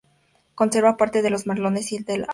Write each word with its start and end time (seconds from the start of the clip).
Conserva 0.55 0.97
parte 0.97 1.21
de 1.21 1.29
los 1.29 1.45
merlones 1.45 1.91
y 1.91 1.99
del 1.99 2.23
adarve. 2.23 2.29